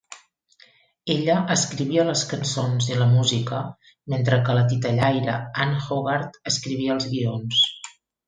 [1.15, 3.59] Ella escrivia les cançons i la música,
[4.15, 7.63] mentre que la titellaire Ann Hogarth escrivia els guions.